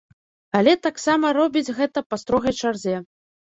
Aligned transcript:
Але 0.59 0.73
таксама 0.87 1.33
робіць 1.39 1.75
гэта 1.81 2.05
па 2.09 2.21
строгай 2.25 2.59
чарзе. 2.61 2.97